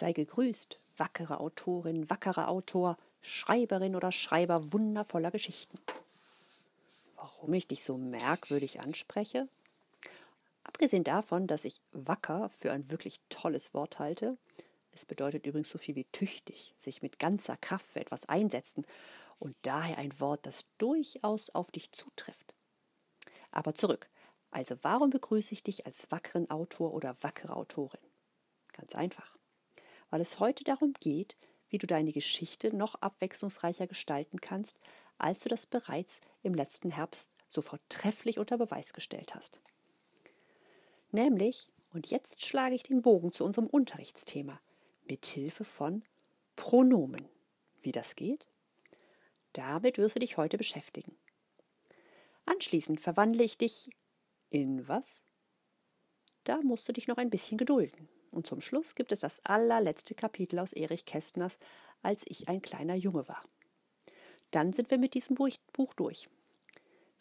[0.00, 5.78] Sei gegrüßt, wackere Autorin, wackerer Autor, Schreiberin oder Schreiber wundervoller Geschichten.
[7.16, 9.46] Warum ich dich so merkwürdig anspreche?
[10.64, 14.38] Abgesehen davon, dass ich wacker für ein wirklich tolles Wort halte,
[14.92, 18.86] es bedeutet übrigens so viel wie tüchtig, sich mit ganzer Kraft für etwas einsetzen
[19.38, 22.54] und daher ein Wort, das durchaus auf dich zutrifft.
[23.50, 24.08] Aber zurück.
[24.50, 28.00] Also warum begrüße ich dich als wackeren Autor oder wackere Autorin?
[28.72, 29.38] Ganz einfach.
[30.10, 31.36] Weil es heute darum geht,
[31.68, 34.78] wie du deine Geschichte noch abwechslungsreicher gestalten kannst,
[35.18, 39.60] als du das bereits im letzten Herbst so vortrefflich unter Beweis gestellt hast.
[41.12, 44.60] Nämlich, und jetzt schlage ich den Bogen zu unserem Unterrichtsthema,
[45.06, 46.04] mit Hilfe von
[46.56, 47.28] Pronomen.
[47.82, 48.46] Wie das geht?
[49.52, 51.16] Damit wirst du dich heute beschäftigen.
[52.46, 53.90] Anschließend verwandle ich dich
[54.50, 55.24] in was?
[56.44, 58.08] Da musst du dich noch ein bisschen gedulden.
[58.30, 61.58] Und zum Schluss gibt es das allerletzte Kapitel aus Erich Kästners,
[62.02, 63.42] als ich ein kleiner Junge war.
[64.50, 66.28] Dann sind wir mit diesem Buch durch.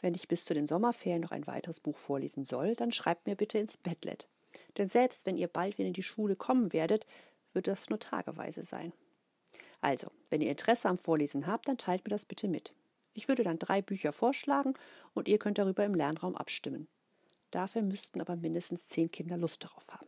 [0.01, 3.35] Wenn ich bis zu den Sommerferien noch ein weiteres Buch vorlesen soll, dann schreibt mir
[3.35, 4.27] bitte ins Bettlet.
[4.77, 7.05] Denn selbst wenn ihr bald wieder in die Schule kommen werdet,
[7.53, 8.93] wird das nur tageweise sein.
[9.81, 12.73] Also, wenn ihr Interesse am Vorlesen habt, dann teilt mir das bitte mit.
[13.13, 14.73] Ich würde dann drei Bücher vorschlagen
[15.13, 16.87] und ihr könnt darüber im Lernraum abstimmen.
[17.51, 20.07] Dafür müssten aber mindestens zehn Kinder Lust darauf haben.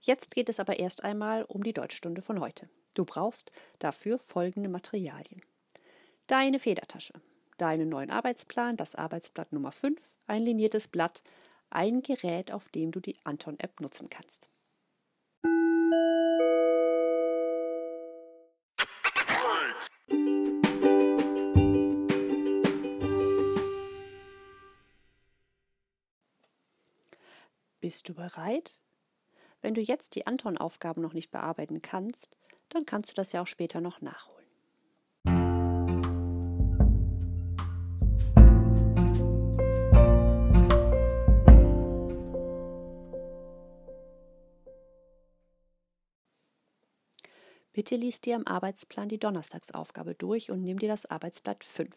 [0.00, 2.68] Jetzt geht es aber erst einmal um die Deutschstunde von heute.
[2.94, 5.42] Du brauchst dafür folgende Materialien.
[6.26, 7.14] Deine Federtasche,
[7.58, 11.22] deinen neuen Arbeitsplan, das Arbeitsblatt Nummer 5, ein liniertes Blatt,
[11.70, 14.48] ein Gerät, auf dem du die Anton-App nutzen kannst.
[27.80, 28.72] Bist du bereit?
[29.60, 32.36] Wenn du jetzt die Anton-Aufgaben noch nicht bearbeiten kannst,
[32.68, 34.38] dann kannst du das ja auch später noch nachholen.
[47.72, 51.96] Bitte lies dir am Arbeitsplan die Donnerstagsaufgabe durch und nimm dir das Arbeitsblatt 5.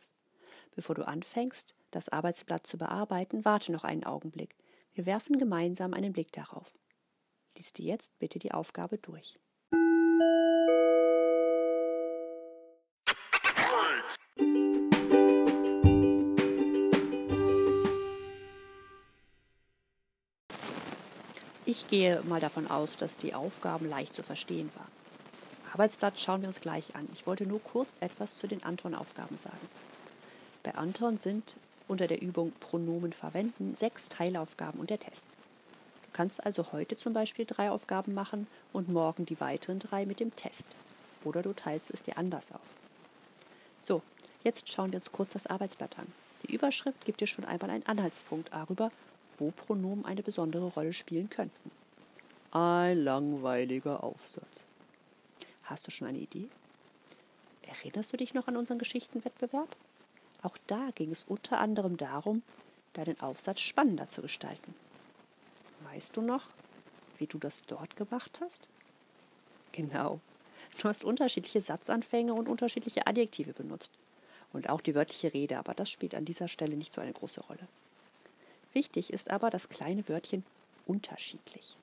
[0.75, 4.55] Bevor du anfängst, das Arbeitsblatt zu bearbeiten, warte noch einen Augenblick.
[4.93, 6.71] Wir werfen gemeinsam einen Blick darauf.
[7.55, 9.37] Lies dir jetzt bitte die Aufgabe durch.
[21.65, 24.91] Ich gehe mal davon aus, dass die Aufgaben leicht zu verstehen waren.
[25.49, 27.07] Das Arbeitsblatt schauen wir uns gleich an.
[27.13, 29.69] Ich wollte nur kurz etwas zu den Anton-Aufgaben sagen.
[30.63, 31.55] Bei Anton sind
[31.87, 35.27] unter der Übung Pronomen verwenden sechs Teilaufgaben und der Test.
[36.13, 40.35] Kannst also heute zum Beispiel drei Aufgaben machen und morgen die weiteren drei mit dem
[40.35, 40.67] Test.
[41.23, 42.61] Oder du teilst es dir anders auf.
[43.81, 44.01] So,
[44.43, 46.07] jetzt schauen wir uns kurz das Arbeitsblatt an.
[46.43, 48.91] Die Überschrift gibt dir schon einmal einen Anhaltspunkt darüber,
[49.37, 51.71] wo Pronomen eine besondere Rolle spielen könnten.
[52.51, 54.45] Ein langweiliger Aufsatz.
[55.63, 56.47] Hast du schon eine Idee?
[57.61, 59.73] Erinnerst du dich noch an unseren Geschichtenwettbewerb?
[60.43, 62.43] Auch da ging es unter anderem darum,
[62.93, 64.73] deinen Aufsatz spannender zu gestalten.
[65.93, 66.47] Weißt du noch,
[67.17, 68.67] wie du das dort gemacht hast?
[69.73, 70.21] Genau.
[70.79, 73.91] Du hast unterschiedliche Satzanfänge und unterschiedliche Adjektive benutzt.
[74.53, 77.41] Und auch die wörtliche Rede, aber das spielt an dieser Stelle nicht so eine große
[77.41, 77.67] Rolle.
[78.71, 80.45] Wichtig ist aber das kleine Wörtchen
[80.85, 81.75] unterschiedlich.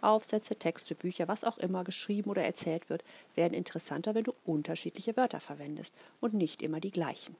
[0.00, 3.02] Aufsätze, Texte, Bücher, was auch immer geschrieben oder erzählt wird,
[3.34, 7.34] werden interessanter, wenn du unterschiedliche Wörter verwendest und nicht immer die gleichen.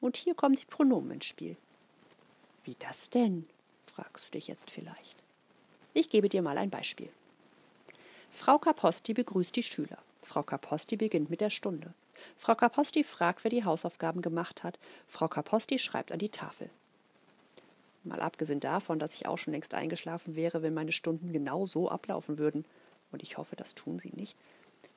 [0.00, 1.56] Und hier kommen die Pronomen ins Spiel.
[2.64, 3.46] Wie das denn?
[4.00, 5.16] Fragst du dich jetzt vielleicht.
[5.92, 7.10] Ich gebe dir mal ein Beispiel.
[8.30, 9.98] Frau Kaposti begrüßt die Schüler.
[10.22, 11.92] Frau Kaposti beginnt mit der Stunde.
[12.36, 14.78] Frau Kaposti fragt, wer die Hausaufgaben gemacht hat.
[15.06, 16.70] Frau Kaposti schreibt an die Tafel.
[18.04, 21.90] Mal abgesehen davon, dass ich auch schon längst eingeschlafen wäre, wenn meine Stunden genau so
[21.90, 22.64] ablaufen würden,
[23.12, 24.34] und ich hoffe, das tun sie nicht.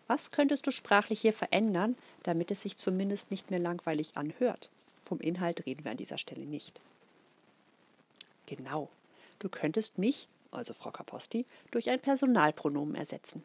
[0.07, 4.69] Was könntest du sprachlich hier verändern, damit es sich zumindest nicht mehr langweilig anhört?
[5.01, 6.79] Vom Inhalt reden wir an dieser Stelle nicht.
[8.55, 8.89] Genau.
[9.39, 13.43] Du könntest mich, also Frau Kaposti, durch ein Personalpronomen ersetzen.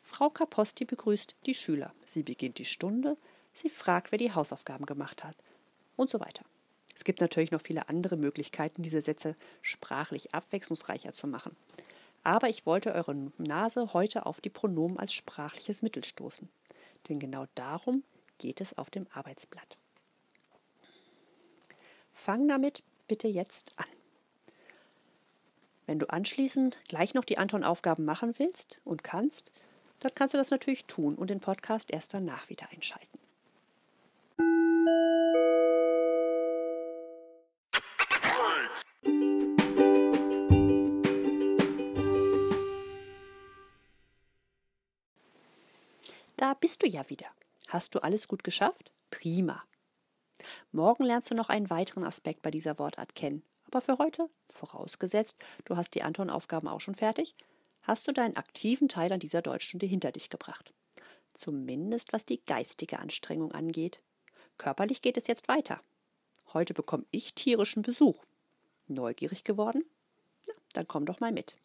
[0.00, 1.92] Frau Kaposti begrüßt die Schüler.
[2.06, 3.16] Sie beginnt die Stunde,
[3.52, 5.36] sie fragt, wer die Hausaufgaben gemacht hat
[5.96, 6.44] und so weiter.
[6.94, 11.54] Es gibt natürlich noch viele andere Möglichkeiten, diese Sätze sprachlich abwechslungsreicher zu machen.
[12.24, 16.48] Aber ich wollte eure Nase heute auf die Pronomen als sprachliches Mittel stoßen.
[17.08, 18.02] Denn genau darum
[18.38, 19.76] geht es auf dem Arbeitsblatt.
[22.14, 23.86] Fang damit bitte jetzt an.
[25.86, 29.50] Wenn du anschließend gleich noch die anderen Aufgaben machen willst und kannst,
[30.00, 33.18] dann kannst du das natürlich tun und den Podcast erst danach wieder einschalten.
[46.36, 47.26] Da bist du ja wieder.
[47.68, 48.90] Hast du alles gut geschafft?
[49.10, 49.62] Prima.
[50.72, 53.44] Morgen lernst du noch einen weiteren Aspekt bei dieser Wortart kennen.
[53.72, 57.34] Aber für heute, vorausgesetzt, du hast die Anton-Aufgaben auch schon fertig,
[57.80, 60.74] hast du deinen aktiven Teil an dieser Deutschstunde hinter dich gebracht.
[61.32, 64.02] Zumindest was die geistige Anstrengung angeht.
[64.58, 65.80] Körperlich geht es jetzt weiter.
[66.52, 68.22] Heute bekomme ich tierischen Besuch.
[68.88, 69.86] Neugierig geworden?
[70.46, 71.56] Na, dann komm doch mal mit.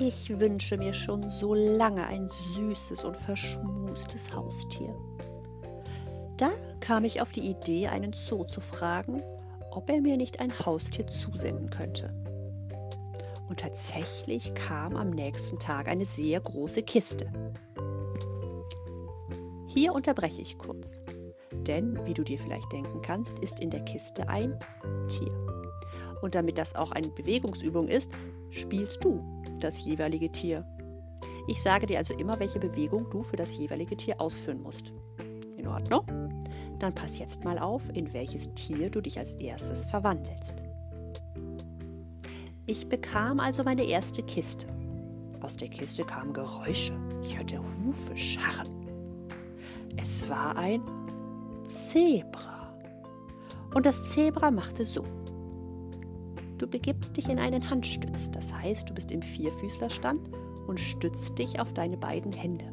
[0.00, 4.94] Ich wünsche mir schon so lange ein süßes und verschmustes Haustier.
[6.36, 9.20] Da kam ich auf die Idee, einen Zoo zu fragen,
[9.72, 12.14] ob er mir nicht ein Haustier zusenden könnte.
[13.48, 17.32] Und tatsächlich kam am nächsten Tag eine sehr große Kiste.
[19.66, 21.00] Hier unterbreche ich kurz,
[21.66, 24.56] denn wie du dir vielleicht denken kannst, ist in der Kiste ein
[25.08, 25.32] Tier.
[26.22, 28.12] Und damit das auch eine Bewegungsübung ist,
[28.50, 30.64] spielst du das jeweilige Tier.
[31.46, 34.92] Ich sage dir also immer, welche Bewegung du für das jeweilige Tier ausführen musst.
[35.56, 36.04] In Ordnung?
[36.78, 40.54] Dann pass jetzt mal auf, in welches Tier du dich als erstes verwandelst.
[42.66, 44.66] Ich bekam also meine erste Kiste.
[45.40, 46.92] Aus der Kiste kamen Geräusche.
[47.22, 48.68] Ich hörte Hufe scharren.
[49.96, 50.82] Es war ein
[51.66, 52.74] Zebra.
[53.74, 55.04] Und das Zebra machte so.
[56.58, 60.20] Du begibst dich in einen Handstütz, das heißt, du bist im Vierfüßlerstand
[60.66, 62.64] und stützt dich auf deine beiden Hände.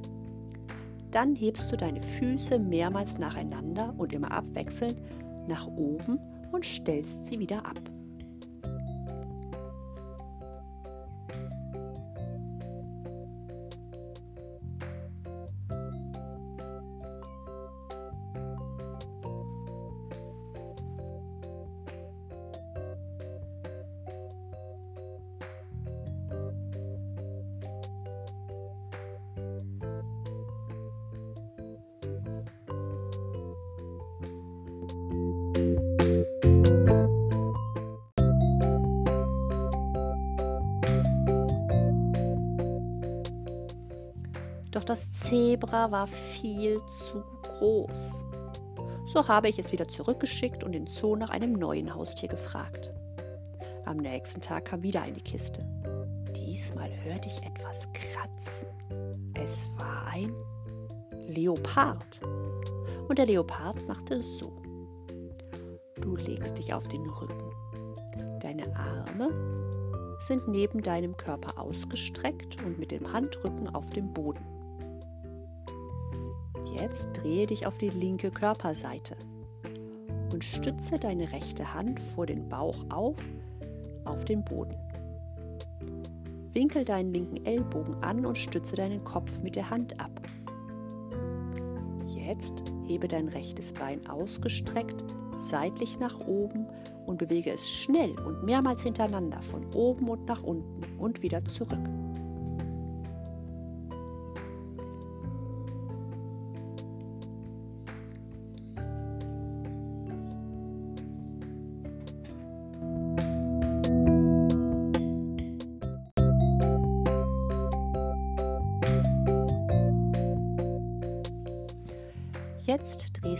[1.11, 4.99] Dann hebst du deine Füße mehrmals nacheinander und immer abwechselnd
[5.47, 6.19] nach oben
[6.51, 7.79] und stellst sie wieder ab.
[44.85, 46.79] Das Zebra war viel
[47.09, 48.23] zu groß.
[49.07, 52.91] So habe ich es wieder zurückgeschickt und den Zoo nach einem neuen Haustier gefragt.
[53.85, 55.63] Am nächsten Tag kam wieder eine Kiste.
[56.35, 58.67] Diesmal hörte ich etwas kratzen.
[59.35, 60.33] Es war ein
[61.27, 62.19] Leopard.
[63.07, 64.51] Und der Leopard machte so.
[66.01, 67.51] Du legst dich auf den Rücken.
[68.41, 69.29] Deine Arme
[70.27, 74.54] sind neben deinem Körper ausgestreckt und mit dem Handrücken auf dem Boden.
[76.85, 79.15] Jetzt drehe dich auf die linke Körperseite
[80.31, 83.17] und stütze deine rechte Hand vor den Bauch auf,
[84.03, 84.75] auf den Boden.
[86.53, 90.11] Winkel deinen linken Ellbogen an und stütze deinen Kopf mit der Hand ab.
[92.05, 92.53] Jetzt
[92.85, 95.03] hebe dein rechtes Bein ausgestreckt,
[95.39, 96.67] seitlich nach oben
[97.07, 101.79] und bewege es schnell und mehrmals hintereinander von oben und nach unten und wieder zurück.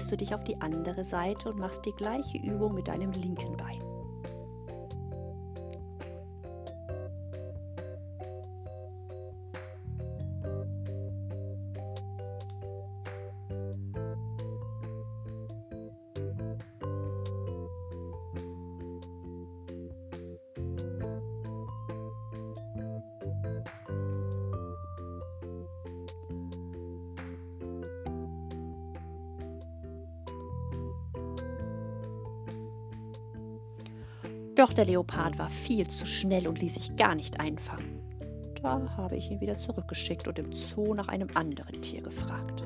[0.06, 3.58] Drehst du dich auf die andere Seite und machst die gleiche Übung mit deinem linken
[3.58, 3.95] Bein.
[34.56, 38.00] Doch der Leopard war viel zu schnell und ließ sich gar nicht einfangen.
[38.62, 42.64] Da habe ich ihn wieder zurückgeschickt und im Zoo nach einem anderen Tier gefragt.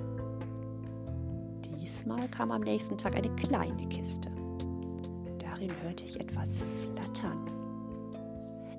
[1.65, 4.29] Diesmal kam am nächsten Tag eine kleine Kiste.
[5.39, 7.49] Darin hörte ich etwas flattern.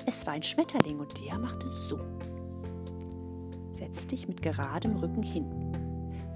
[0.06, 1.98] Es war ein Schmetterling und der machte so.
[3.72, 5.72] Setz dich mit geradem Rücken hin.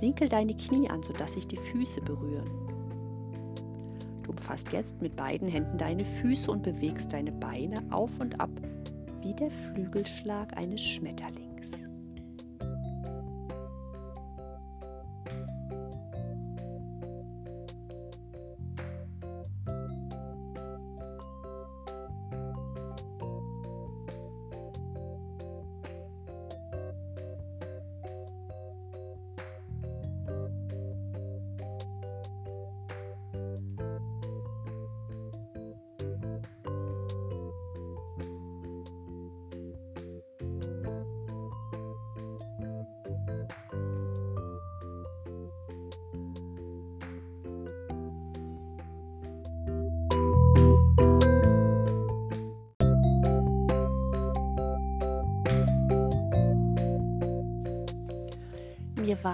[0.00, 2.63] Winkel deine Knie an, sodass sich die Füße berühren.
[4.36, 8.50] Umfasst jetzt mit beiden Händen deine Füße und bewegst deine Beine auf und ab
[9.20, 11.53] wie der Flügelschlag eines Schmetterlings.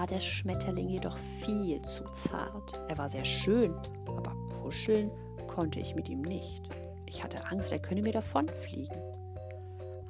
[0.01, 1.15] War der Schmetterling jedoch
[1.45, 2.81] viel zu zart.
[2.87, 3.75] Er war sehr schön,
[4.07, 5.11] aber kuscheln
[5.47, 6.63] konnte ich mit ihm nicht.
[7.05, 8.97] Ich hatte Angst, er könne mir davonfliegen.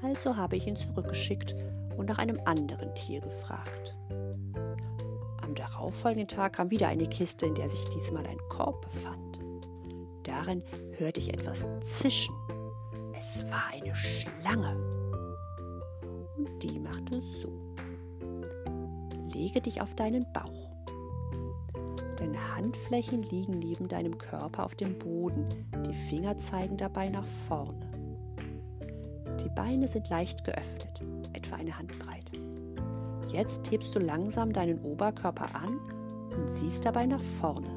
[0.01, 1.55] Also habe ich ihn zurückgeschickt
[1.98, 3.98] und nach einem anderen Tier gefragt.
[5.41, 9.39] Am darauffolgenden Tag kam wieder eine Kiste, in der sich diesmal ein Korb befand.
[10.24, 10.63] Darin
[11.00, 12.33] hörte ich etwas zischen.
[13.19, 14.74] Es war eine Schlange.
[16.38, 17.70] Und die machte so
[19.33, 20.69] lege dich auf deinen Bauch.
[22.17, 25.47] Deine Handflächen liegen neben deinem Körper auf dem Boden,
[25.88, 27.91] die Finger zeigen dabei nach vorne.
[29.43, 31.01] Die Beine sind leicht geöffnet,
[31.33, 32.29] etwa eine Handbreit.
[33.31, 35.79] Jetzt hebst du langsam deinen Oberkörper an
[36.35, 37.69] und siehst dabei nach vorne.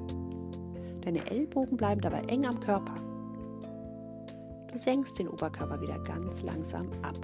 [1.03, 2.97] Deine Ellbogen bleiben dabei eng am Körper.
[4.73, 7.17] Du senkst den Oberkörper wieder ganz langsam ab.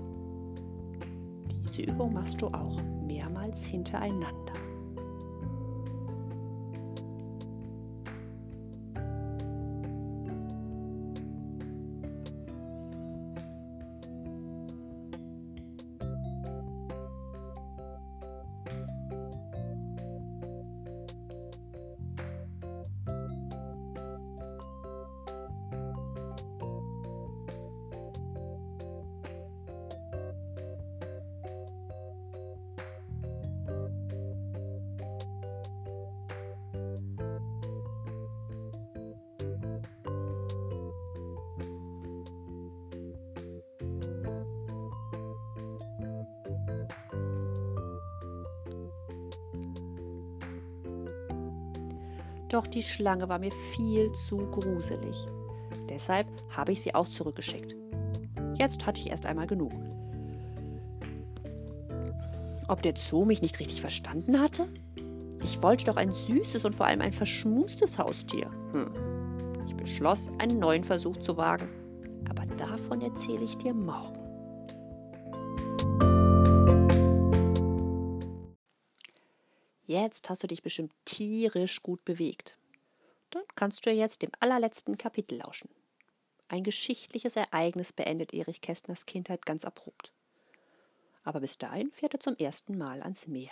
[1.80, 4.52] Übung machst du auch mehrmals hintereinander.
[52.50, 55.16] Doch die Schlange war mir viel zu gruselig.
[55.88, 57.76] Deshalb habe ich sie auch zurückgeschickt.
[58.56, 59.72] Jetzt hatte ich erst einmal genug.
[62.68, 64.68] Ob der Zoo mich nicht richtig verstanden hatte?
[65.42, 68.50] Ich wollte doch ein süßes und vor allem ein verschmustes Haustier.
[68.72, 68.90] Hm.
[69.66, 71.68] Ich beschloss, einen neuen Versuch zu wagen.
[72.28, 74.19] Aber davon erzähle ich dir morgen.
[79.90, 82.56] Jetzt hast du dich bestimmt tierisch gut bewegt.
[83.30, 85.68] Dann kannst du jetzt dem allerletzten Kapitel lauschen.
[86.46, 90.12] Ein geschichtliches Ereignis beendet Erich Kästners Kindheit ganz abrupt.
[91.24, 93.50] Aber bis dahin fährt er zum ersten Mal ans Meer.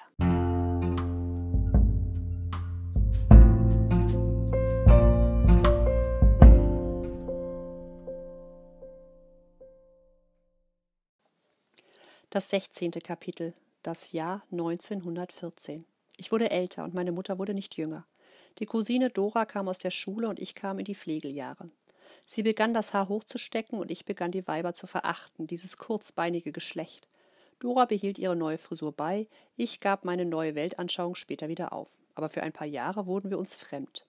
[12.30, 12.92] Das 16.
[12.92, 15.84] Kapitel, das Jahr 1914.
[16.18, 18.04] Ich wurde älter und meine Mutter wurde nicht jünger.
[18.58, 21.70] Die Cousine Dora kam aus der Schule und ich kam in die Pflegeljahre.
[22.26, 27.06] Sie begann das Haar hochzustecken und ich begann die Weiber zu verachten, dieses kurzbeinige Geschlecht.
[27.60, 31.88] Dora behielt ihre neue Frisur bei, ich gab meine neue Weltanschauung später wieder auf.
[32.16, 34.04] Aber für ein paar Jahre wurden wir uns fremd.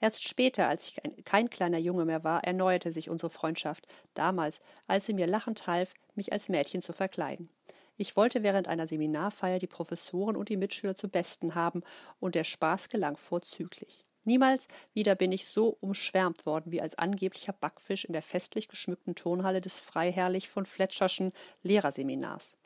[0.00, 5.04] Erst später, als ich kein kleiner Junge mehr war, erneuerte sich unsere Freundschaft, damals, als
[5.04, 7.50] sie mir lachend half, mich als Mädchen zu verkleiden.
[7.96, 11.82] Ich wollte während einer Seminarfeier die Professoren und die Mitschüler zu Besten haben,
[12.20, 14.04] und der Spaß gelang vorzüglich.
[14.24, 19.14] Niemals wieder bin ich so umschwärmt worden wie als angeblicher Backfisch in der festlich geschmückten
[19.14, 22.56] Turnhalle des Freiherrlich von Fletscherschen Lehrerseminars.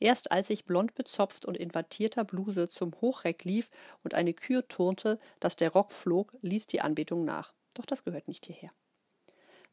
[0.00, 3.70] Erst als ich blond bezopft und in wattierter Bluse zum Hochreck lief
[4.02, 7.54] und eine Kür turnte, dass der Rock flog, ließ die Anbetung nach.
[7.74, 8.72] Doch das gehört nicht hierher.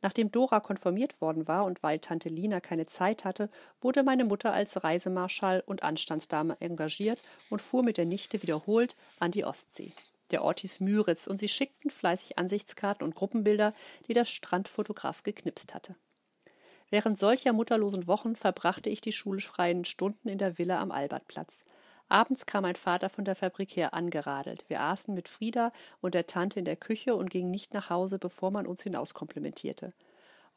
[0.02, 3.50] Nachdem Dora konformiert worden war und weil Tante Lina keine Zeit hatte,
[3.82, 9.32] wurde meine Mutter als Reisemarschall und Anstandsdame engagiert und fuhr mit der Nichte wiederholt an
[9.32, 9.94] die Ostsee.
[10.32, 13.74] Der Ort hieß Müritz und sie schickten fleißig Ansichtskarten und Gruppenbilder,
[14.08, 15.96] die der Strandfotograf geknipst hatte.
[16.90, 21.64] Während solcher mutterlosen Wochen verbrachte ich die schulisch freien Stunden in der Villa am Albertplatz.
[22.12, 24.66] Abends kam mein Vater von der Fabrik her angeradelt.
[24.68, 28.20] Wir aßen mit Frieda und der Tante in der Küche und gingen nicht nach Hause,
[28.20, 29.94] bevor man uns hinauskomplimentierte.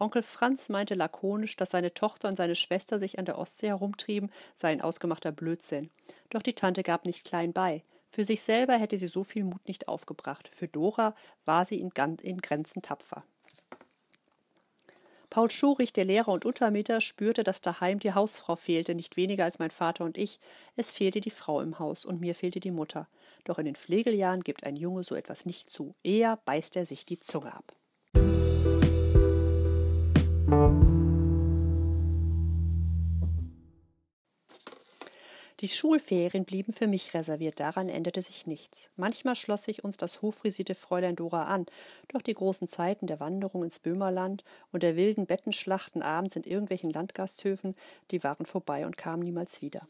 [0.00, 4.32] Onkel Franz meinte lakonisch, dass seine Tochter und seine Schwester sich an der Ostsee herumtrieben,
[4.56, 5.90] sei ein ausgemachter Blödsinn.
[6.30, 7.84] Doch die Tante gab nicht klein bei.
[8.11, 10.49] Für sich selber hätte sie so viel Mut nicht aufgebracht.
[10.49, 11.92] Für Dora war sie in,
[12.23, 13.23] in Grenzen tapfer.
[15.34, 19.58] Paul Schurich, der Lehrer und Untermieter, spürte, dass daheim die Hausfrau fehlte, nicht weniger als
[19.58, 20.38] mein Vater und ich.
[20.76, 23.08] Es fehlte die Frau im Haus und mir fehlte die Mutter.
[23.42, 25.96] Doch in den Pflegeljahren gibt ein Junge so etwas nicht zu.
[26.04, 27.74] Eher beißt er sich die Zunge ab.
[35.64, 38.90] Die Schulferien blieben für mich reserviert, daran änderte sich nichts.
[38.97, 41.64] Manchmal schloss sich uns das hochfrisierte Fräulein Dora an,
[42.09, 46.90] doch die großen Zeiten der Wanderung ins Böhmerland und der wilden Bettenschlachten abends in irgendwelchen
[46.90, 47.75] Landgasthöfen,
[48.11, 49.88] die waren vorbei und kamen niemals wieder.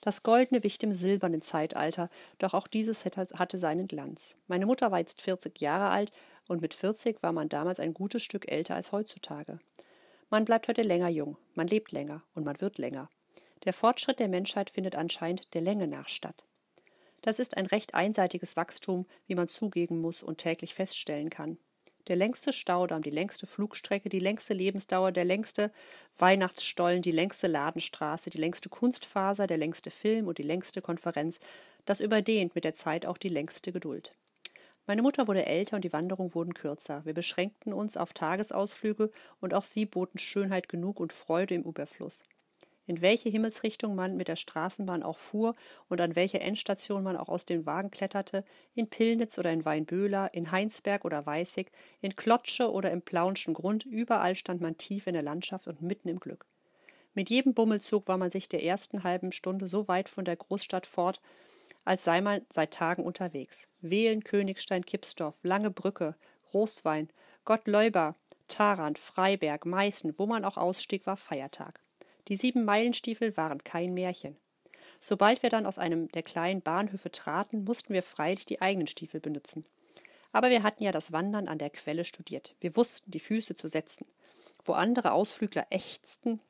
[0.00, 4.36] Das Goldene wich dem silbernen Zeitalter, doch auch dieses hatte seinen Glanz.
[4.46, 6.12] Meine Mutter war jetzt 40 Jahre alt
[6.46, 9.58] und mit 40 war man damals ein gutes Stück älter als heutzutage.
[10.30, 13.10] Man bleibt heute länger jung, man lebt länger und man wird länger.
[13.64, 16.44] Der Fortschritt der Menschheit findet anscheinend der Länge nach statt.
[17.22, 21.58] Das ist ein recht einseitiges Wachstum, wie man zugeben muss und täglich feststellen kann.
[22.06, 25.72] Der längste Staudamm, die längste Flugstrecke, die längste Lebensdauer, der längste
[26.18, 31.40] Weihnachtsstollen, die längste Ladenstraße, die längste Kunstfaser, der längste Film und die längste Konferenz,
[31.84, 34.14] das überdehnt mit der Zeit auch die längste Geduld.
[34.86, 37.04] Meine Mutter wurde älter und die Wanderungen wurden kürzer.
[37.04, 39.10] Wir beschränkten uns auf Tagesausflüge
[39.40, 42.22] und auch sie boten Schönheit genug und Freude im Überfluss
[42.86, 45.54] in welche Himmelsrichtung man mit der Straßenbahn auch fuhr
[45.88, 48.44] und an welche Endstation man auch aus dem Wagen kletterte,
[48.74, 51.70] in Pillnitz oder in Weinböhler, in Heinsberg oder Weißig,
[52.00, 56.08] in Klotsche oder im Plaunschen Grund, überall stand man tief in der Landschaft und mitten
[56.08, 56.46] im Glück.
[57.14, 60.86] Mit jedem Bummelzug war man sich der ersten halben Stunde so weit von der Großstadt
[60.86, 61.20] fort,
[61.84, 63.66] als sei man seit Tagen unterwegs.
[63.80, 66.14] Wählen, Königstein, Kipsdorf, Lange Brücke,
[66.50, 67.08] Großwein,
[67.44, 68.16] Gottleuber,
[68.48, 71.80] Tarant, Freiberg, Meißen, wo man auch ausstieg, war Feiertag.
[72.28, 74.36] Die sieben Meilenstiefel waren kein Märchen.
[75.00, 79.20] Sobald wir dann aus einem der kleinen Bahnhöfe traten, mussten wir freilich die eigenen Stiefel
[79.20, 79.64] benutzen.
[80.32, 82.54] Aber wir hatten ja das Wandern an der Quelle studiert.
[82.60, 84.06] Wir wussten, die Füße zu setzen.
[84.64, 86.40] Wo andere Ausflügler ächzten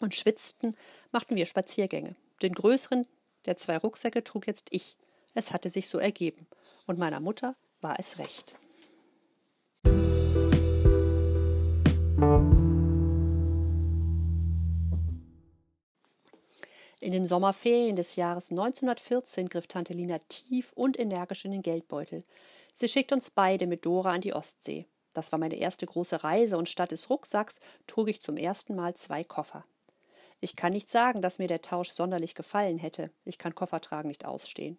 [0.00, 0.76] und schwitzten,
[1.12, 2.16] machten wir Spaziergänge.
[2.42, 3.06] Den größeren
[3.46, 4.96] der zwei Rucksäcke trug jetzt ich.
[5.34, 6.46] Es hatte sich so ergeben.
[6.86, 8.56] Und meiner Mutter war es recht.
[17.06, 22.24] In den Sommerferien des Jahres 1914 griff Tante Lina tief und energisch in den Geldbeutel.
[22.74, 24.86] Sie schickt uns beide mit Dora an die Ostsee.
[25.14, 28.94] Das war meine erste große Reise und statt des Rucksacks trug ich zum ersten Mal
[28.94, 29.64] zwei Koffer.
[30.40, 33.12] Ich kann nicht sagen, dass mir der Tausch sonderlich gefallen hätte.
[33.24, 34.76] Ich kann Koffertragen nicht ausstehen.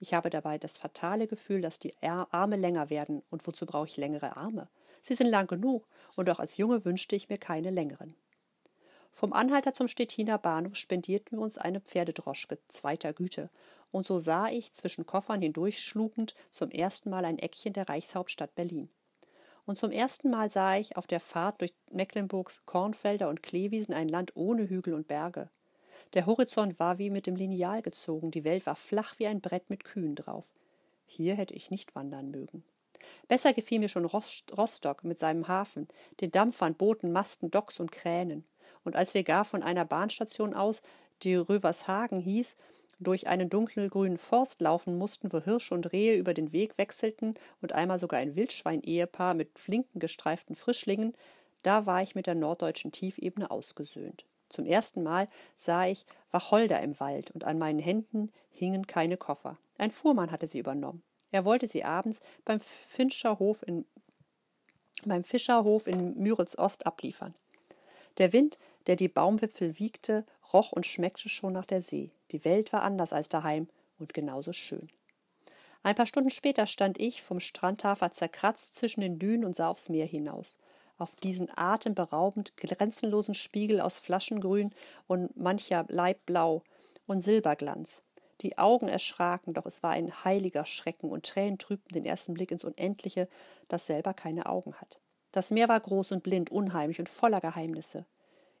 [0.00, 3.22] Ich habe dabei das fatale Gefühl, dass die Arme länger werden.
[3.30, 4.66] Und wozu brauche ich längere Arme?
[5.02, 5.86] Sie sind lang genug,
[6.16, 8.16] und auch als Junge wünschte ich mir keine längeren.
[9.12, 13.50] Vom Anhalter zum Stettiner Bahnhof spendierten wir uns eine Pferdedroschke zweiter Güte,
[13.90, 18.88] und so sah ich, zwischen Koffern hindurchschlugend, zum ersten Mal ein Eckchen der Reichshauptstadt Berlin.
[19.66, 24.08] Und zum ersten Mal sah ich auf der Fahrt durch Mecklenburgs Kornfelder und Kleewiesen ein
[24.08, 25.50] Land ohne Hügel und Berge.
[26.14, 29.68] Der Horizont war wie mit dem Lineal gezogen, die Welt war flach wie ein Brett
[29.68, 30.50] mit Kühen drauf.
[31.06, 32.64] Hier hätte ich nicht wandern mögen.
[33.26, 35.88] Besser gefiel mir schon Rostock mit seinem Hafen,
[36.20, 38.44] den Dampfern, Booten, Masten, Docks und Kränen
[38.84, 40.82] und als wir gar von einer Bahnstation aus,
[41.22, 42.56] die Rövershagen hieß,
[43.00, 47.72] durch einen dunkelgrünen Forst laufen mussten, wo Hirsche und Rehe über den Weg wechselten und
[47.72, 51.14] einmal sogar ein Wildschwein-Ehepaar mit flinken gestreiften Frischlingen,
[51.62, 54.24] da war ich mit der norddeutschen Tiefebene ausgesöhnt.
[54.48, 59.58] Zum ersten Mal sah ich Wacholder im Wald und an meinen Händen hingen keine Koffer.
[59.76, 61.02] Ein Fuhrmann hatte sie übernommen.
[61.30, 63.84] Er wollte sie abends beim Finscherhof in,
[65.04, 67.34] beim Fischerhof in Müritz Ost abliefern.
[68.18, 72.10] Der Wind, der die Baumwipfel wiegte, roch und schmeckte schon nach der See.
[72.32, 74.88] Die Welt war anders als daheim und genauso schön.
[75.84, 79.88] Ein paar Stunden später stand ich, vom Strandhafer zerkratzt, zwischen den Dünen und sah aufs
[79.88, 80.58] Meer hinaus.
[80.98, 84.74] Auf diesen atemberaubend grenzenlosen Spiegel aus Flaschengrün
[85.06, 86.62] und mancher Leibblau
[87.06, 88.02] und Silberglanz.
[88.40, 92.50] Die Augen erschraken, doch es war ein heiliger Schrecken und Tränen trübten den ersten Blick
[92.50, 93.28] ins Unendliche,
[93.68, 94.98] das selber keine Augen hat.
[95.38, 98.04] Das Meer war groß und blind, unheimlich und voller Geheimnisse.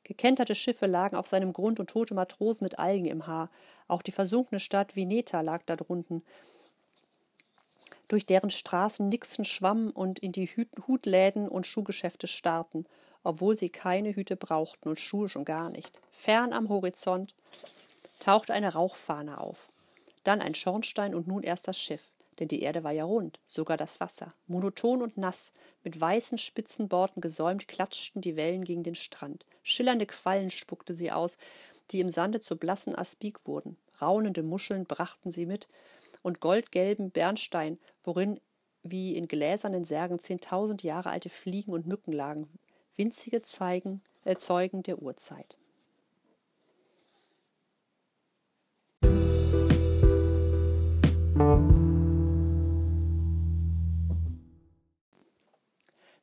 [0.04, 3.50] Gekenterte Schiffe lagen auf seinem Grund und tote Matrosen mit Algen im Haar.
[3.88, 6.22] Auch die versunkene Stadt Vineta lag da drunten.
[8.06, 10.48] durch deren Straßen Nixon schwamm und in die
[10.86, 12.86] Hutläden und Schuhgeschäfte starrten,
[13.24, 16.00] obwohl sie keine Hüte brauchten und Schuhe schon gar nicht.
[16.12, 17.34] Fern am Horizont
[18.20, 19.68] tauchte eine Rauchfahne auf,
[20.22, 23.76] dann ein Schornstein und nun erst das Schiff, denn die Erde war ja rund, sogar
[23.76, 24.34] das Wasser.
[24.46, 25.52] Monoton und nass,
[25.84, 29.44] mit weißen Spitzenborden gesäumt, klatschten die Wellen gegen den Strand.
[29.62, 31.36] Schillernde Quallen spuckte sie aus,
[31.90, 33.76] die im Sande zu blassen Aspik wurden.
[34.00, 35.68] Raunende Muscheln brachten sie mit,
[36.22, 38.40] und goldgelben Bernstein, worin
[38.82, 42.48] wie in gläsernen Särgen zehntausend Jahre alte Fliegen und Mücken lagen,
[42.96, 45.57] winzige Zeugen, äh, Zeugen der Urzeit.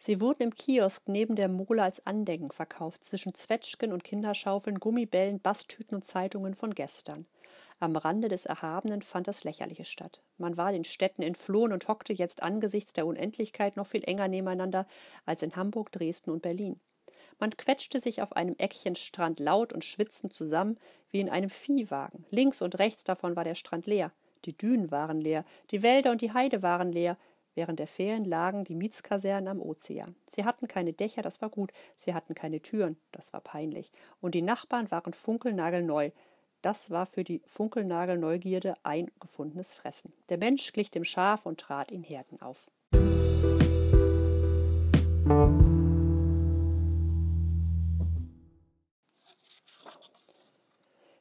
[0.05, 5.39] Sie wurden im Kiosk neben der Mole als Andenken verkauft, zwischen Zwetschgen und Kinderschaufeln, Gummibällen,
[5.39, 7.25] Basttüten und Zeitungen von gestern.
[7.79, 10.21] Am Rande des Erhabenen fand das Lächerliche statt.
[10.37, 14.85] Man war den Städten entflohen und hockte jetzt angesichts der Unendlichkeit noch viel enger nebeneinander
[15.25, 16.79] als in Hamburg, Dresden und Berlin.
[17.39, 20.77] Man quetschte sich auf einem Eckchen Strand laut und schwitzend zusammen
[21.09, 22.25] wie in einem Viehwagen.
[22.29, 24.11] Links und rechts davon war der Strand leer.
[24.45, 27.17] Die Dünen waren leer, die Wälder und die Heide waren leer,
[27.55, 30.15] Während der Ferien lagen die Mietskasernen am Ozean.
[30.27, 31.71] Sie hatten keine Dächer, das war gut.
[31.95, 33.93] Sie hatten keine Türen, das war peinlich.
[34.19, 36.11] Und die Nachbarn waren funkelnagelneu.
[36.61, 40.11] Das war für die Funkelnagelneugierde ein gefundenes Fressen.
[40.27, 42.69] Der Mensch glich dem Schaf und trat in Herden auf.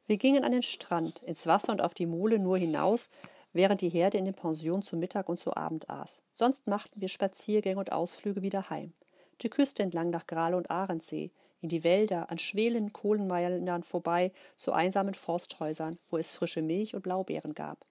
[0.06, 3.08] Wir gingen an den Strand, ins Wasser und auf die Mole nur hinaus,
[3.54, 6.20] während die Herde in den Pensionen zu Mittag und zu Abend aß.
[6.32, 8.92] Sonst machten wir Spaziergänge und Ausflüge wieder heim.
[9.40, 14.72] Die Küste entlang nach Grale und Ahrensee, in die Wälder, an schwelen Kohlenmeilern vorbei, zu
[14.72, 17.86] einsamen Forsthäusern, wo es frische Milch und Blaubeeren gab.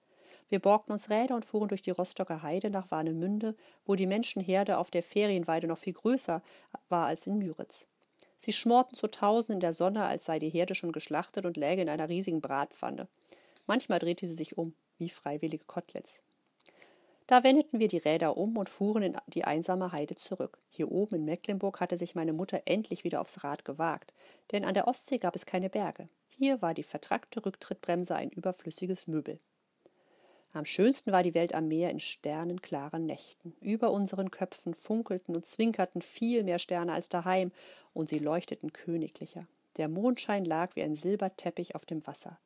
[0.48, 4.78] Wir borgten uns Räder und fuhren durch die Rostocker Heide nach Warnemünde, wo die Menschenherde
[4.78, 6.42] auf der Ferienweide noch viel größer
[6.88, 7.86] war als in Müritz.
[8.38, 11.82] Sie schmorten zu Tausenden in der Sonne, als sei die Herde schon geschlachtet und läge
[11.82, 13.08] in einer riesigen Bratpfanne.
[13.66, 16.20] Manchmal drehte sie sich um wie freiwillige Koteletts.
[17.26, 20.58] Da wendeten wir die Räder um und fuhren in die einsame Heide zurück.
[20.68, 24.12] Hier oben in Mecklenburg hatte sich meine Mutter endlich wieder aufs Rad gewagt,
[24.52, 26.08] denn an der Ostsee gab es keine Berge.
[26.28, 29.38] Hier war die vertrackte Rücktrittbremse ein überflüssiges Möbel.
[30.52, 33.56] Am schönsten war die Welt am Meer in sternenklaren Nächten.
[33.60, 37.50] Über unseren Köpfen funkelten und zwinkerten viel mehr Sterne als daheim,
[37.92, 39.46] und sie leuchteten königlicher.
[39.76, 42.38] Der Mondschein lag wie ein Silberteppich auf dem Wasser.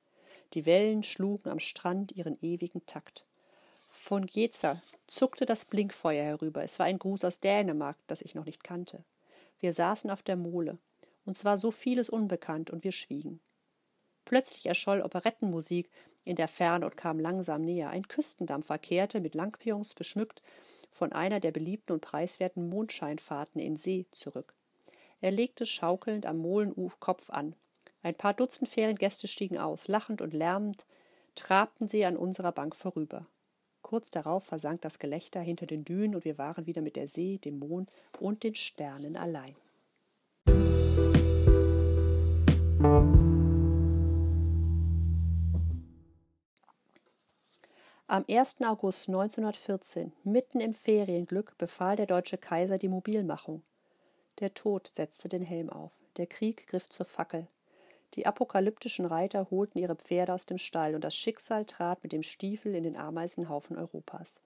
[0.55, 3.25] Die Wellen schlugen am Strand ihren ewigen Takt.
[3.91, 6.63] Von Geza zuckte das Blinkfeuer herüber.
[6.63, 9.05] Es war ein Gruß aus Dänemark, das ich noch nicht kannte.
[9.61, 10.79] Wir saßen auf der Mole.
[11.25, 13.41] Uns war so vieles unbekannt und wir schwiegen.
[14.25, 15.91] Plötzlich erscholl Operettenmusik
[16.25, 17.91] in der Ferne und kam langsam näher.
[17.91, 20.43] Ein Küstendampfer kehrte mit Langpions beschmückt
[20.91, 24.55] von einer der beliebten und preiswerten Mondscheinfahrten in See zurück.
[25.21, 27.55] Er legte schaukelnd am Molenkopf an.
[28.03, 29.89] Ein paar Dutzend Feriengäste stiegen aus.
[29.89, 30.85] Lachend und lärmend
[31.35, 33.27] trabten sie an unserer Bank vorüber.
[33.83, 37.39] Kurz darauf versank das Gelächter hinter den Dünen und wir waren wieder mit der See,
[37.39, 39.57] dem Mond und den Sternen allein.
[48.07, 48.63] Am 1.
[48.63, 53.63] August 1914, mitten im Ferienglück, befahl der deutsche Kaiser die Mobilmachung.
[54.39, 55.93] Der Tod setzte den Helm auf.
[56.17, 57.49] Der Krieg griff zur Fackel.
[58.14, 62.23] Die apokalyptischen Reiter holten ihre Pferde aus dem Stall, und das Schicksal trat mit dem
[62.23, 64.40] Stiefel in den Ameisenhaufen Europas.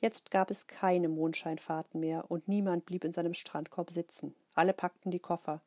[0.00, 4.34] Jetzt gab es keine Mondscheinfahrten mehr, und niemand blieb in seinem Strandkorb sitzen.
[4.54, 5.60] Alle packten die Koffer.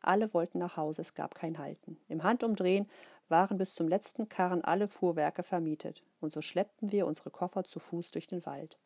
[0.00, 1.98] Alle wollten nach Hause, es gab kein Halten.
[2.08, 2.88] Im Handumdrehen
[3.28, 7.80] waren bis zum letzten Karren alle Fuhrwerke vermietet, und so schleppten wir unsere Koffer zu
[7.80, 8.78] Fuß durch den Wald.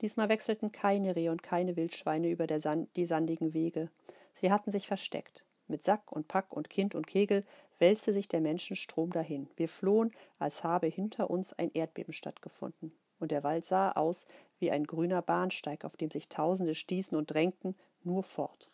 [0.00, 3.90] Diesmal wechselten keine Rehe und keine Wildschweine über Sand, die sandigen Wege.
[4.34, 5.44] Sie hatten sich versteckt.
[5.70, 7.44] Mit Sack und Pack und Kind und Kegel
[7.78, 9.48] wälzte sich der Menschenstrom dahin.
[9.56, 12.92] Wir flohen, als habe hinter uns ein Erdbeben stattgefunden.
[13.20, 14.26] Und der Wald sah aus
[14.58, 18.68] wie ein grüner Bahnsteig, auf dem sich Tausende stießen und drängten, nur fort.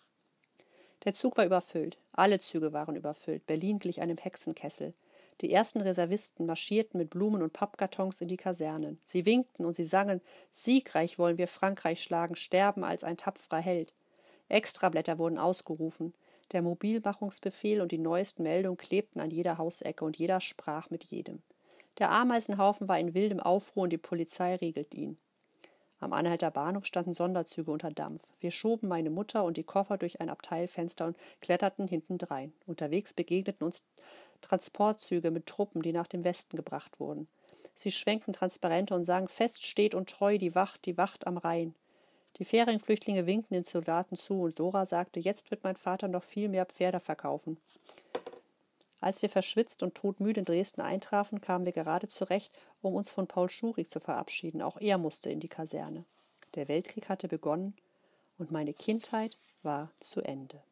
[1.05, 1.99] Der Zug war überfüllt.
[2.13, 3.45] Alle Züge waren überfüllt.
[3.47, 4.95] Berlin glich einem Hexenkessel.
[5.43, 8.99] Die ersten Reservisten marschierten mit Blumen und Pappkartons in die Kasernen.
[9.05, 13.93] Sie winkten und sie sangen: Siegreich wollen wir Frankreich schlagen, sterben als ein tapferer Held.
[14.49, 16.15] Extrablätter wurden ausgerufen.
[16.53, 21.43] Der Mobilmachungsbefehl und die neuesten Meldungen klebten an jeder Hausecke und jeder sprach mit jedem.
[21.99, 25.19] Der Ameisenhaufen war in wildem Aufruhr und die Polizei riegelt ihn.
[25.99, 28.23] Am Anhalter Bahnhof standen Sonderzüge unter Dampf.
[28.41, 32.53] Wir schoben meine Mutter und die Koffer durch ein Abteilfenster und kletterten hintendrein.
[32.67, 33.83] Unterwegs begegneten uns
[34.43, 37.29] Transportzüge mit Truppen, die nach dem Westen gebracht wurden.
[37.75, 41.75] Sie schwenkten Transparente und sagen, fest steht und treu die Wacht, die Wacht am Rhein.
[42.39, 46.49] Die Ferienflüchtlinge winkten den Soldaten zu und Dora sagte, jetzt wird mein Vater noch viel
[46.49, 47.57] mehr Pferde verkaufen.
[49.01, 53.27] Als wir verschwitzt und todmüde in Dresden eintrafen, kamen wir gerade zurecht, um uns von
[53.27, 54.63] Paul Schurig zu verabschieden.
[54.63, 56.05] Auch er musste in die Kaserne.
[56.55, 57.75] Der Weltkrieg hatte begonnen
[58.39, 60.63] und meine Kindheit war zu Ende.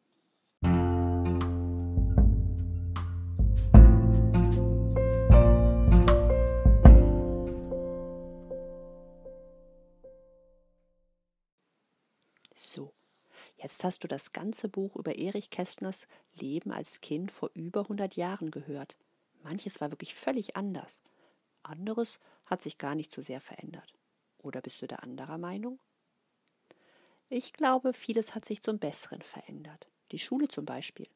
[13.85, 18.51] Hast du das ganze Buch über Erich Kästners Leben als Kind vor über 100 Jahren
[18.51, 18.95] gehört.
[19.43, 21.01] Manches war wirklich völlig anders.
[21.61, 23.93] Anderes hat sich gar nicht so sehr verändert.
[24.39, 25.79] Oder bist du da anderer Meinung?
[27.29, 29.87] Ich glaube, vieles hat sich zum Besseren verändert.
[30.11, 31.07] Die Schule zum Beispiel.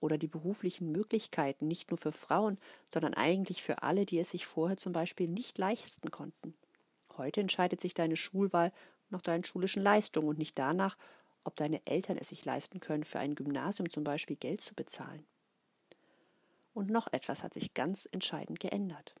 [0.00, 2.58] Oder die beruflichen Möglichkeiten, nicht nur für Frauen,
[2.92, 6.54] sondern eigentlich für alle, die es sich vorher zum Beispiel nicht leisten konnten.
[7.16, 8.72] Heute entscheidet sich deine Schulwahl
[9.10, 10.96] nach deinen schulischen Leistungen und nicht danach,
[11.44, 15.24] ob deine Eltern es sich leisten können, für ein Gymnasium zum Beispiel Geld zu bezahlen.
[16.72, 19.14] Und noch etwas hat sich ganz entscheidend geändert.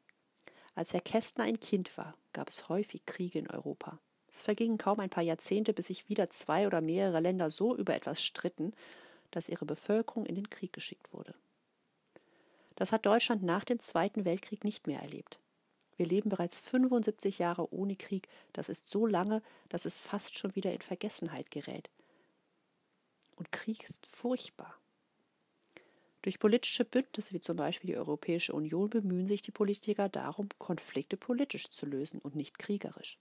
[0.74, 3.98] Als Herr Kästner ein Kind war, gab es häufig Kriege in Europa.
[4.32, 7.94] Es vergingen kaum ein paar Jahrzehnte, bis sich wieder zwei oder mehrere Länder so über
[7.94, 8.72] etwas stritten,
[9.30, 11.34] dass ihre Bevölkerung in den Krieg geschickt wurde.
[12.74, 15.38] Das hat Deutschland nach dem Zweiten Weltkrieg nicht mehr erlebt.
[15.96, 18.28] Wir leben bereits 75 Jahre ohne Krieg.
[18.52, 21.88] Das ist so lange, dass es fast schon wieder in Vergessenheit gerät.
[23.36, 24.78] Und Krieg ist furchtbar.
[26.22, 31.16] Durch politische Bündnisse wie zum Beispiel die Europäische Union bemühen sich die Politiker darum, Konflikte
[31.16, 33.18] politisch zu lösen und nicht kriegerisch.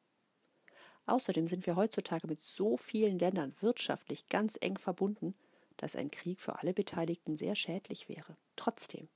[1.06, 5.36] Außerdem sind wir heutzutage mit so vielen Ländern wirtschaftlich ganz eng verbunden,
[5.76, 8.38] dass ein Krieg für alle Beteiligten sehr schädlich wäre.
[8.56, 9.10] Trotzdem,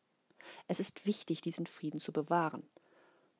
[0.67, 2.63] es ist wichtig, diesen Frieden zu bewahren.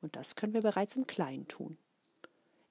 [0.02, 1.78] Und das können wir bereits im Kleinen tun,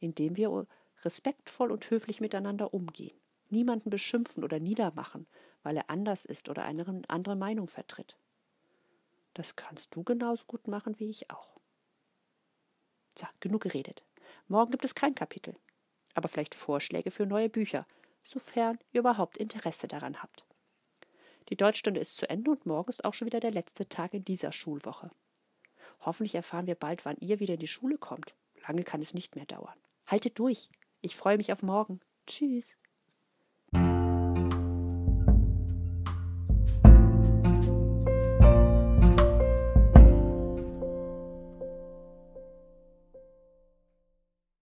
[0.00, 0.66] indem wir
[1.02, 3.18] respektvoll und höflich miteinander umgehen,
[3.50, 5.26] niemanden beschimpfen oder niedermachen,
[5.62, 8.16] weil er anders ist oder eine andere Meinung vertritt.
[9.34, 11.56] Das kannst du genauso gut machen wie ich auch.
[13.18, 14.02] So, genug geredet.
[14.48, 15.56] Morgen gibt es kein Kapitel,
[16.14, 17.86] aber vielleicht Vorschläge für neue Bücher,
[18.24, 20.44] sofern ihr überhaupt Interesse daran habt.
[21.48, 24.24] Die Deutschstunde ist zu Ende und morgen ist auch schon wieder der letzte Tag in
[24.24, 25.10] dieser Schulwoche.
[26.00, 28.34] Hoffentlich erfahren wir bald, wann ihr wieder in die Schule kommt.
[28.66, 29.78] Lange kann es nicht mehr dauern.
[30.06, 30.70] Haltet durch.
[31.00, 32.00] Ich freue mich auf morgen.
[32.26, 32.76] Tschüss.